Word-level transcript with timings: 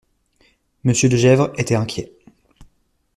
Monsieur 0.83 1.09
de 1.09 1.15
Gesvres 1.15 1.53
était 1.59 1.75
inquiet. 1.75 2.11